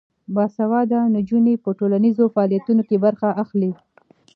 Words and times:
باسواده 0.35 0.99
نجونې 1.15 1.53
په 1.63 1.69
ټولنیزو 1.79 2.23
فعالیتونو 2.33 2.81
کې 2.89 2.97
برخه 3.05 3.29
اخلي. 3.43 3.71